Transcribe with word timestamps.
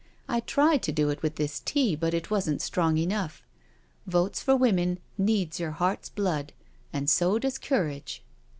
I 0.27 0.39
tried 0.39 0.81
to 0.81 0.91
do 0.91 1.09
it 1.11 1.21
with 1.21 1.35
this 1.35 1.59
tea, 1.63 1.95
but 1.95 2.15
it 2.15 2.31
wasn't 2.31 2.63
strong 2.63 2.97
enough. 2.97 3.43
* 3.77 4.07
Votes 4.07 4.41
for 4.41 4.55
Women' 4.55 4.97
needs 5.19 5.59
your 5.59 5.73
heart's 5.73 6.09
blood, 6.09 6.53
and 6.91 7.07
so 7.07 7.37
does 7.37 7.59
courage." 7.59 8.23